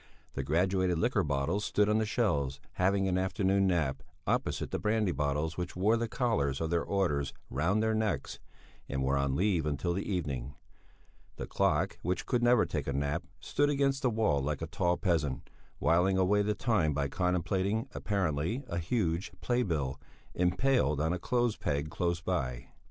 The 0.33 0.41
graduated 0.41 0.97
liqueur 0.97 1.21
bottles 1.21 1.63
stood 1.63 1.87
on 1.87 1.99
the 1.99 2.07
shelves, 2.07 2.59
having 2.71 3.07
an 3.07 3.19
afternoon 3.19 3.67
nap, 3.67 4.01
opposite 4.25 4.71
the 4.71 4.79
brandy 4.79 5.11
bottles 5.11 5.57
which 5.57 5.75
wore 5.75 5.95
the 5.95 6.07
collars 6.07 6.59
of 6.59 6.71
their 6.71 6.81
orders 6.83 7.33
round 7.51 7.83
their 7.83 7.93
necks 7.93 8.39
and 8.89 9.03
were 9.03 9.15
on 9.15 9.35
leave 9.35 9.63
until 9.67 9.93
the 9.93 10.11
evening; 10.11 10.55
the 11.35 11.45
clock, 11.45 11.99
which 12.01 12.25
could 12.25 12.41
never 12.41 12.65
take 12.65 12.87
a 12.87 12.93
nap, 12.93 13.25
stood 13.39 13.69
against 13.69 14.01
the 14.01 14.09
wall 14.09 14.41
like 14.41 14.63
a 14.63 14.65
tall 14.65 14.97
peasant, 14.97 15.47
whiling 15.77 16.17
away 16.17 16.41
the 16.41 16.55
time 16.55 16.95
by 16.95 17.07
contemplating, 17.07 17.87
apparently, 17.93 18.63
a 18.69 18.79
huge 18.79 19.31
playbill, 19.39 19.99
impaled 20.33 20.99
on 20.99 21.13
a 21.13 21.19
clothes 21.19 21.57
peg 21.57 21.91
close 21.91 22.21
by. 22.21 22.69